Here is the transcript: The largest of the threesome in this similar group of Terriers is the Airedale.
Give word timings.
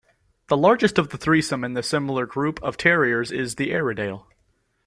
The 0.47 0.57
largest 0.57 0.97
of 0.97 1.09
the 1.09 1.17
threesome 1.19 1.63
in 1.63 1.75
this 1.75 1.87
similar 1.87 2.25
group 2.25 2.59
of 2.63 2.75
Terriers 2.75 3.31
is 3.31 3.53
the 3.53 3.71
Airedale. 3.71 4.27